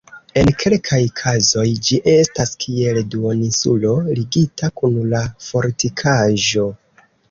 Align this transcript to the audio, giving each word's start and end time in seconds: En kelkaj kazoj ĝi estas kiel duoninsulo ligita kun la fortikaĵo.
En 0.43 0.47
kelkaj 0.61 1.01
kazoj 1.21 1.65
ĝi 1.89 1.99
estas 2.15 2.55
kiel 2.65 2.99
duoninsulo 3.13 3.95
ligita 4.17 4.75
kun 4.83 5.01
la 5.17 5.27
fortikaĵo. 5.53 6.71